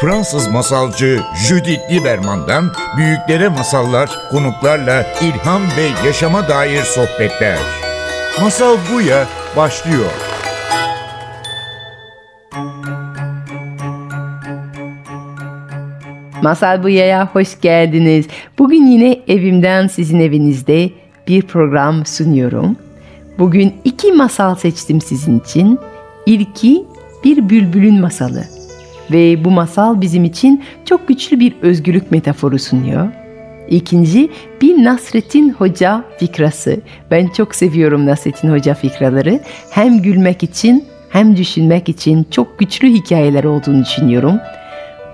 [0.00, 2.64] Fransız masalcı Judith Lieberman'dan
[2.96, 7.58] büyüklere masallar, konuklarla ilham ve yaşama dair sohbetler.
[8.40, 9.26] Masal Buya
[9.56, 10.10] başlıyor.
[16.42, 18.26] Masal Buya'ya hoş geldiniz.
[18.58, 20.90] Bugün yine evimden sizin evinizde
[21.28, 22.76] bir program sunuyorum.
[23.38, 25.78] Bugün iki masal seçtim sizin için.
[26.26, 26.84] İlki
[27.24, 28.59] bir bülbülün masalı.
[29.12, 33.08] Ve bu masal bizim için çok güçlü bir özgürlük metaforu sunuyor.
[33.68, 34.30] İkinci
[34.62, 36.80] bir Nasrettin Hoca fikrası.
[37.10, 39.40] Ben çok seviyorum Nasrettin Hoca fikraları.
[39.70, 44.38] Hem gülmek için hem düşünmek için çok güçlü hikayeler olduğunu düşünüyorum.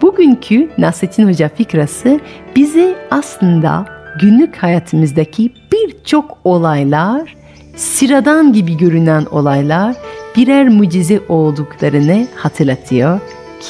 [0.02, 2.20] Bugünkü Nasrettin Hoca fikrası
[2.56, 3.86] bize aslında
[4.20, 7.36] günlük hayatımızdaki birçok olaylar,
[7.76, 9.96] sıradan gibi görünen olaylar
[10.36, 13.20] birer mucize olduklarını hatırlatıyor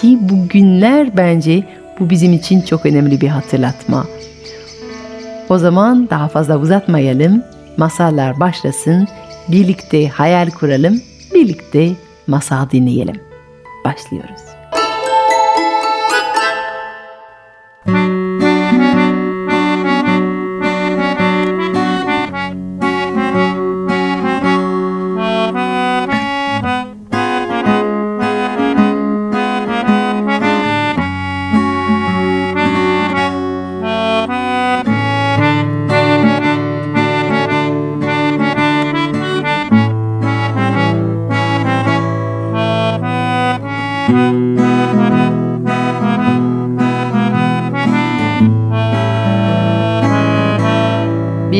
[0.00, 1.64] ki bu günler bence
[2.00, 4.06] bu bizim için çok önemli bir hatırlatma.
[5.48, 7.42] O zaman daha fazla uzatmayalım.
[7.76, 9.08] Masallar başlasın.
[9.48, 11.00] Birlikte hayal kuralım.
[11.34, 11.90] Birlikte
[12.26, 13.20] masal dinleyelim.
[13.84, 14.45] Başlıyoruz.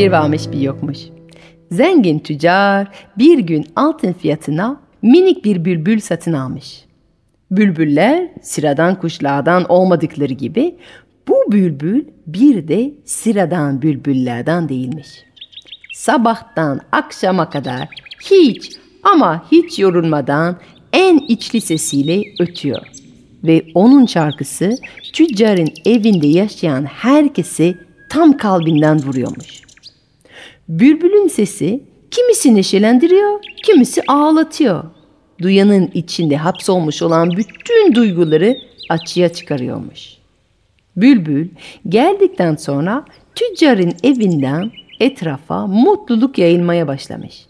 [0.07, 0.99] Bir varmış bir yokmuş.
[1.71, 6.85] Zengin tüccar bir gün altın fiyatına minik bir bülbül satın almış.
[7.51, 10.77] Bülbüller sıradan kuşlardan olmadıkları gibi
[11.29, 15.09] bu bülbül bir de sıradan bülbüllerden değilmiş.
[15.95, 17.89] Sabahtan akşama kadar
[18.30, 20.57] hiç ama hiç yorulmadan
[20.92, 22.86] en içli sesiyle ötüyor.
[23.45, 24.77] Ve onun şarkısı
[25.13, 27.79] tüccarın evinde yaşayan herkesi
[28.11, 29.66] tam kalbinden vuruyormuş.
[30.69, 34.85] Bülbülün sesi kimisi neşelendiriyor, kimisi ağlatıyor.
[35.41, 38.57] Duyanın içinde hapsolmuş olan bütün duyguları
[38.91, 40.17] açığa çıkarıyormuş.
[40.97, 41.49] Bülbül
[41.89, 43.05] geldikten sonra
[43.35, 47.47] tüccarın evinden etrafa mutluluk yayılmaya başlamış.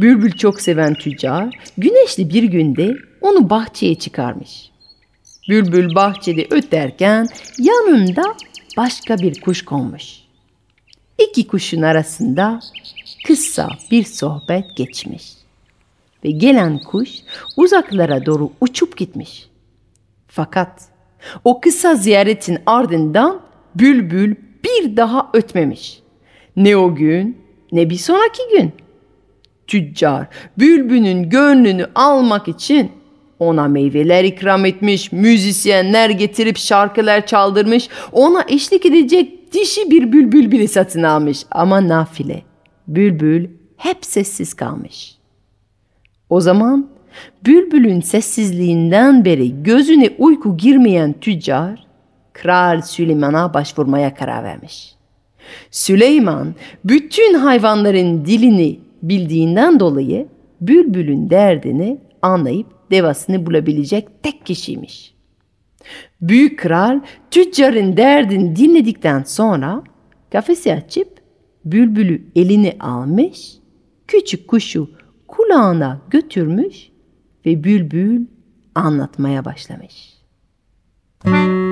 [0.00, 4.70] Bülbül çok seven tüccar güneşli bir günde onu bahçeye çıkarmış.
[5.48, 7.26] Bülbül bahçede öterken
[7.58, 8.22] yanında
[8.76, 10.23] başka bir kuş konmuş.
[11.18, 12.60] İki kuşun arasında
[13.26, 15.32] kısa bir sohbet geçmiş.
[16.24, 17.10] Ve gelen kuş
[17.56, 19.48] uzaklara doğru uçup gitmiş.
[20.28, 20.82] Fakat
[21.44, 23.40] o kısa ziyaretin ardından
[23.74, 26.02] bülbül bir daha ötmemiş.
[26.56, 27.38] Ne o gün
[27.72, 28.72] ne bir sonraki gün.
[29.66, 30.26] Tüccar
[30.58, 32.92] bülbünün gönlünü almak için
[33.38, 40.68] ona meyveler ikram etmiş, müzisyenler getirip şarkılar çaldırmış, ona eşlik edecek dişi bir bülbül bile
[40.68, 42.42] satın almış ama nafile.
[42.88, 45.14] Bülbül hep sessiz kalmış.
[46.30, 46.88] O zaman
[47.46, 51.86] bülbülün sessizliğinden beri gözüne uyku girmeyen tüccar,
[52.32, 54.94] Kral Süleyman'a başvurmaya karar vermiş.
[55.70, 56.54] Süleyman
[56.84, 60.28] bütün hayvanların dilini bildiğinden dolayı
[60.60, 65.13] bülbülün derdini anlayıp devasını bulabilecek tek kişiymiş.
[66.20, 67.00] Büyük kral
[67.30, 69.82] tüccarın derdini dinledikten sonra
[70.32, 71.08] kafesi açıp
[71.64, 73.52] bülbülü elini almış,
[74.06, 74.90] küçük kuşu
[75.28, 76.88] kulağına götürmüş
[77.46, 78.26] ve bülbül
[78.74, 80.14] anlatmaya başlamış.
[81.24, 81.63] Büyük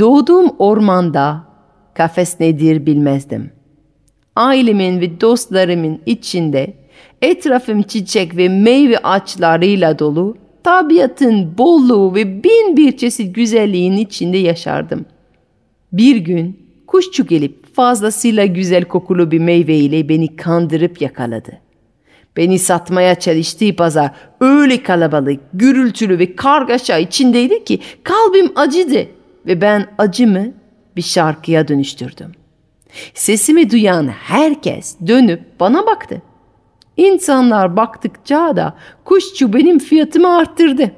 [0.00, 1.44] Doğduğum ormanda
[1.94, 3.50] kafes nedir bilmezdim.
[4.36, 6.74] Ailemin ve dostlarımın içinde
[7.22, 15.04] etrafım çiçek ve meyve ağaçlarıyla dolu, tabiatın bolluğu ve bin bir çeşit güzelliğin içinde yaşardım.
[15.92, 21.52] Bir gün kuşçu gelip fazlasıyla güzel kokulu bir meyve ile beni kandırıp yakaladı.
[22.36, 24.10] Beni satmaya çalıştığı pazar
[24.40, 29.06] öyle kalabalık, gürültülü ve kargaşa içindeydi ki kalbim acıdı
[29.46, 30.46] ve ben acımı
[30.96, 32.32] bir şarkıya dönüştürdüm.
[33.14, 36.22] Sesimi duyan herkes dönüp bana baktı.
[36.96, 40.92] İnsanlar baktıkça da kuşçu benim fiyatımı arttırdı.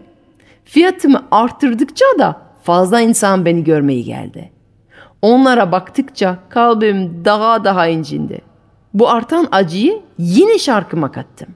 [0.64, 4.52] Fiyatımı arttırdıkça da fazla insan beni görmeye geldi.
[5.22, 8.40] Onlara baktıkça kalbim daha daha incindi.
[8.94, 11.48] Bu artan acıyı yine şarkıma kattım.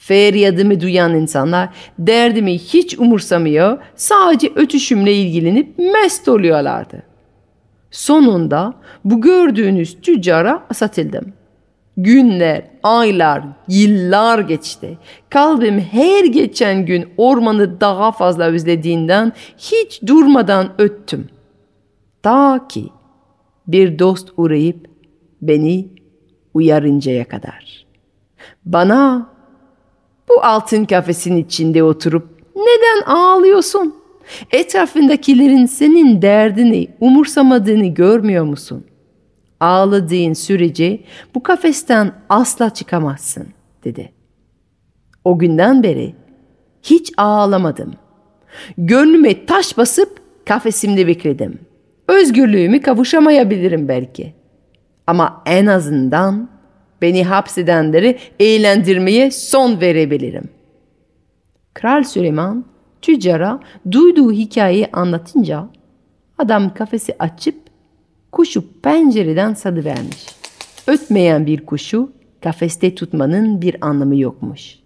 [0.00, 1.68] Feryadımı duyan insanlar
[1.98, 7.02] derdimi hiç umursamıyor, sadece ötüşümle ilgilenip mest oluyorlardı.
[7.90, 8.74] Sonunda
[9.04, 11.32] bu gördüğünüz tüccara satıldım.
[11.96, 14.98] Günler, aylar, yıllar geçti.
[15.30, 21.28] Kalbim her geçen gün ormanı daha fazla özlediğinden hiç durmadan öttüm.
[22.22, 22.88] Ta ki
[23.66, 24.86] bir dost uğrayıp
[25.42, 25.88] beni
[26.54, 27.86] uyarıncaya kadar.
[28.64, 29.30] Bana
[30.30, 33.94] bu altın kafesin içinde oturup neden ağlıyorsun?
[34.50, 38.84] Etrafındakilerin senin derdini umursamadığını görmüyor musun?
[39.60, 41.00] Ağladığın sürece
[41.34, 43.46] bu kafesten asla çıkamazsın
[43.84, 44.12] dedi.
[45.24, 46.14] O günden beri
[46.82, 47.94] hiç ağlamadım.
[48.78, 51.58] Gönlüme taş basıp kafesimde bekledim.
[52.08, 54.34] Özgürlüğümü kavuşamayabilirim belki.
[55.06, 56.48] Ama en azından
[57.02, 60.48] beni hapsedenleri eğlendirmeye son verebilirim.
[61.74, 62.64] Kral Süleyman
[63.02, 63.60] tüccara
[63.90, 65.68] duyduğu hikayeyi anlatınca
[66.38, 67.54] adam kafesi açıp
[68.32, 70.26] kuşu pencereden salıvermiş.
[70.86, 72.12] Ötmeyen bir kuşu
[72.42, 74.78] kafeste tutmanın bir anlamı yokmuş.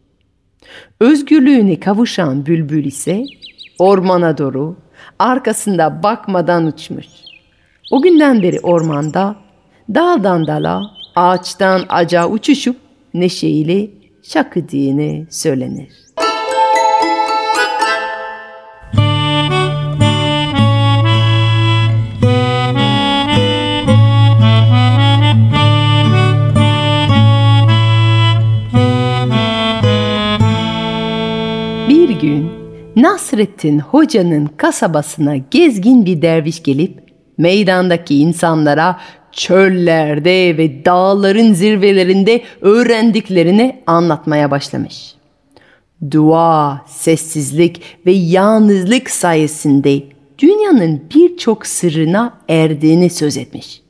[1.00, 3.24] Özgürlüğüne kavuşan bülbül ise
[3.78, 4.76] ormana doğru
[5.18, 7.06] arkasında bakmadan uçmuş.
[7.90, 9.36] O günden beri ormanda
[9.94, 10.82] daldan dala,
[11.16, 12.76] ağaçtan aca uçuşup
[13.14, 13.90] neşeyle
[14.22, 15.88] şakıdığını söylenir.
[31.88, 32.50] Bir gün
[32.96, 37.04] Nasrettin Hoca'nın kasabasına gezgin bir derviş gelip
[37.38, 39.00] meydandaki insanlara
[39.34, 45.14] çöllerde ve dağların zirvelerinde öğrendiklerini anlatmaya başlamış.
[46.10, 50.02] Dua, sessizlik ve yalnızlık sayesinde
[50.38, 53.82] dünyanın birçok sırrına erdiğini söz etmiş.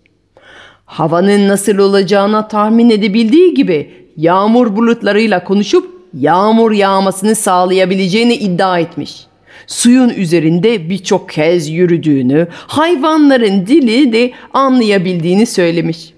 [0.85, 9.27] Havanın nasıl olacağına tahmin edebildiği gibi yağmur bulutlarıyla konuşup yağmur yağmasını sağlayabileceğini iddia etmiş.
[9.67, 16.15] Suyun üzerinde birçok kez yürüdüğünü, hayvanların dili de anlayabildiğini söylemiş.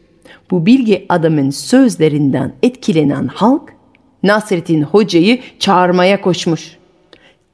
[0.50, 3.73] Bu bilgi adamın sözlerinden etkilenen halk
[4.23, 6.77] Nasrettin Hoca'yı çağırmaya koşmuş.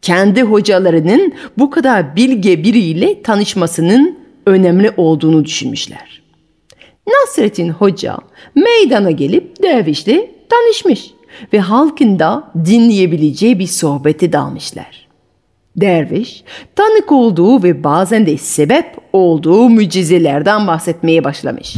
[0.03, 6.23] Kendi hocalarının bu kadar bilge biriyle tanışmasının önemli olduğunu düşünmüşler.
[7.09, 8.17] Nasrettin Hoca
[8.55, 11.11] meydana gelip dervişle tanışmış
[11.53, 15.09] ve halkın da dinleyebileceği bir sohbeti dalmışlar.
[15.77, 16.45] Derviş,
[16.77, 21.77] tanık olduğu ve bazen de sebep olduğu mucizelerden bahsetmeye başlamış.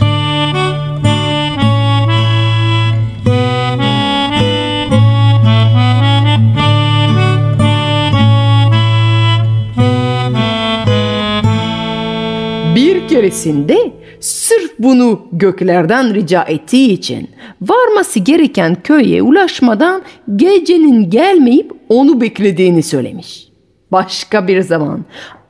[12.75, 17.31] Bir keresinde sırf bunu göklerden rica ettiği için
[17.63, 20.03] varması gereken köye ulaşmadan
[20.37, 23.54] gecenin gelmeyip onu beklediğini söylemiş.
[23.95, 25.05] Başka bir zaman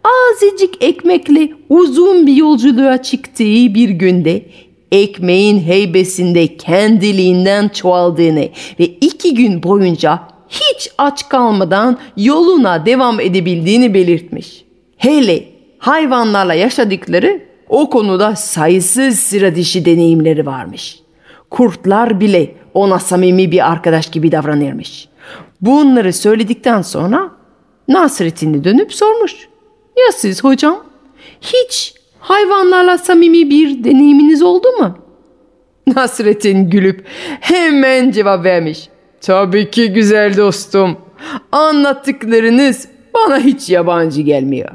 [0.04, 4.42] azıcık ekmekle uzun bir yolculuğa çıktığı bir günde
[4.92, 8.48] ekmeğin heybesinde kendiliğinden çoğaldığını
[8.80, 14.64] ve iki gün boyunca hiç aç kalmadan yoluna devam edebildiğini belirtmiş.
[14.96, 15.44] Hele
[15.78, 20.98] hayvanlarla yaşadıkları o konuda sayısız sıra dışı deneyimleri varmış.
[21.50, 25.08] Kurtlar bile ona samimi bir arkadaş gibi davranırmış.
[25.60, 27.43] Bunları söyledikten sonra
[27.88, 29.48] Nasrettin'i dönüp sormuş.
[29.96, 30.84] Ya siz hocam?
[31.40, 34.98] Hiç hayvanlarla samimi bir deneyiminiz oldu mu?
[35.96, 37.06] Nasrettin gülüp
[37.40, 38.88] hemen cevap vermiş.
[39.20, 40.96] Tabii ki güzel dostum.
[41.52, 44.70] Anlattıklarınız bana hiç yabancı gelmiyor.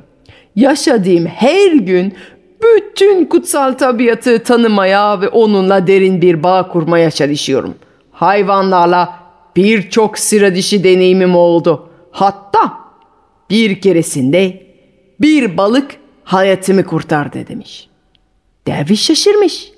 [0.55, 2.13] Yaşadığım her gün
[2.63, 7.75] bütün kutsal tabiatı tanımaya ve onunla derin bir bağ kurmaya çalışıyorum.
[8.11, 9.19] Hayvanlarla
[9.55, 11.89] birçok sıra dışı deneyimim oldu.
[12.11, 12.73] Hatta
[13.49, 14.63] bir keresinde
[15.21, 17.89] bir balık hayatımı kurtardı demiş.
[18.67, 19.71] Derviş şaşırmış.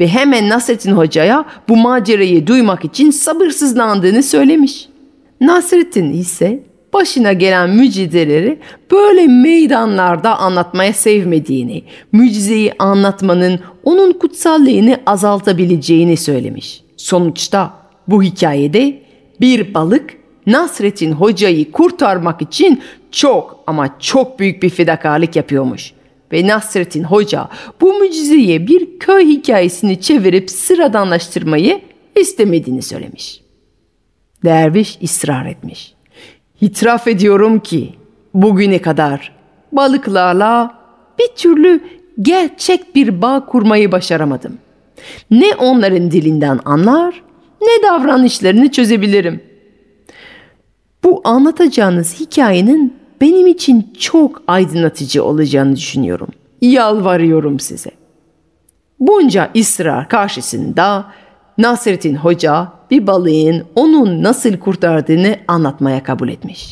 [0.00, 4.88] ve hemen Nasrettin Hoca'ya bu macerayı duymak için sabırsızlandığını söylemiş.
[5.40, 6.62] Nasrettin ise
[6.92, 8.58] başına gelen mucizeleri
[8.90, 16.82] böyle meydanlarda anlatmaya sevmediğini, mucizeyi anlatmanın onun kutsallığını azaltabileceğini söylemiş.
[16.96, 17.72] Sonuçta
[18.08, 19.02] bu hikayede
[19.40, 25.92] bir balık Nasrettin Hoca'yı kurtarmak için çok ama çok büyük bir fedakarlık yapıyormuş.
[26.32, 27.48] Ve Nasrettin Hoca
[27.80, 31.80] bu mucizeye bir köy hikayesini çevirip sıradanlaştırmayı
[32.16, 33.40] istemediğini söylemiş.
[34.44, 35.94] Derviş ısrar etmiş.
[36.60, 37.94] İtiraf ediyorum ki
[38.34, 39.32] bugüne kadar
[39.72, 40.78] balıklarla
[41.18, 41.80] bir türlü
[42.22, 44.58] gerçek bir bağ kurmayı başaramadım.
[45.30, 47.22] Ne onların dilinden anlar
[47.62, 49.42] ne davranışlarını çözebilirim.
[51.04, 56.28] Bu anlatacağınız hikayenin benim için çok aydınlatıcı olacağını düşünüyorum.
[56.60, 57.90] Yalvarıyorum size.
[59.00, 61.06] Bunca ısrar karşısında
[61.58, 66.70] Nasrettin Hoca bir balığın onun nasıl kurtardığını anlatmaya kabul etmiş.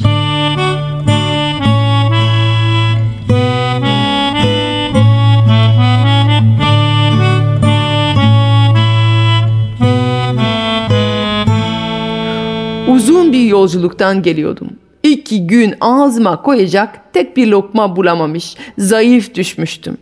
[13.53, 14.69] Yolculuktan geliyordum.
[15.03, 19.97] İki gün ağzıma koyacak tek bir lokma bulamamış, zayıf düşmüştüm.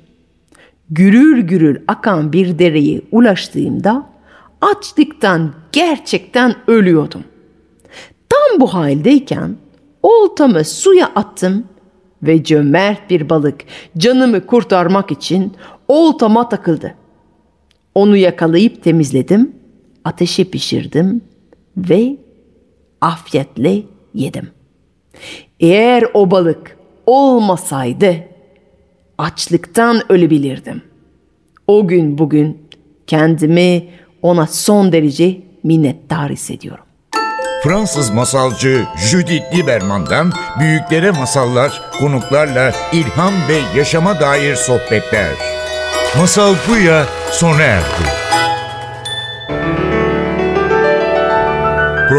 [0.91, 4.07] Gürür gürür akan bir dereye ulaştığımda
[4.61, 7.25] açlıktan gerçekten ölüyordum.
[8.29, 9.57] Tam bu haldeyken
[10.03, 11.65] oltamı suya attım
[12.23, 13.61] ve cömert bir balık
[13.99, 15.53] canımı kurtarmak için
[15.89, 16.95] oltama takıldı.
[17.95, 19.53] Onu yakalayıp temizledim,
[20.05, 21.21] ateşe pişirdim
[21.77, 22.17] ve
[23.01, 23.83] afiyetle
[24.15, 24.51] yedim.
[25.61, 26.77] Eğer o balık
[27.07, 28.17] olmasaydı
[29.19, 30.83] açlıktan ölebilirdim.
[31.67, 32.69] O gün bugün
[33.07, 33.89] kendimi
[34.23, 36.85] ona son derece minnettar hissediyorum.
[37.63, 45.31] Fransız masalcı Judith Lieberman'dan büyüklere masallar, konuklarla ilham ve yaşama dair sohbetler.
[46.19, 48.30] Masal Buya sona erdi.